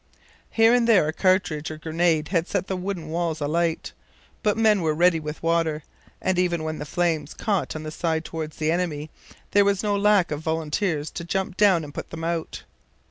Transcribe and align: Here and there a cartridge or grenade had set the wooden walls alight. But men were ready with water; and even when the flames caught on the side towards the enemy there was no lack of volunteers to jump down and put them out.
Here 0.49 0.73
and 0.73 0.87
there 0.87 1.07
a 1.07 1.13
cartridge 1.13 1.69
or 1.69 1.77
grenade 1.77 2.29
had 2.29 2.47
set 2.47 2.65
the 2.65 2.75
wooden 2.75 3.09
walls 3.09 3.39
alight. 3.39 3.91
But 4.41 4.57
men 4.57 4.81
were 4.81 4.95
ready 4.95 5.19
with 5.19 5.43
water; 5.43 5.83
and 6.19 6.39
even 6.39 6.63
when 6.63 6.79
the 6.79 6.85
flames 6.87 7.35
caught 7.35 7.75
on 7.75 7.83
the 7.83 7.91
side 7.91 8.25
towards 8.25 8.57
the 8.57 8.71
enemy 8.71 9.11
there 9.51 9.63
was 9.63 9.83
no 9.83 9.95
lack 9.95 10.31
of 10.31 10.39
volunteers 10.41 11.11
to 11.11 11.23
jump 11.23 11.55
down 11.55 11.83
and 11.83 11.93
put 11.93 12.09
them 12.09 12.23
out. 12.23 12.63